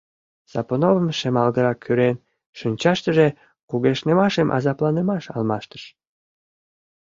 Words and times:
Сапуновын 0.51 1.07
шемалгырак-кӱрен 1.19 2.15
шинчаштыже 2.59 3.27
кугешнымашым 3.69 4.47
азапланымаш 4.57 5.25
алмаштыш. 5.35 5.83